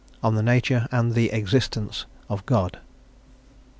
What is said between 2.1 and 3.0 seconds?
OF GOD.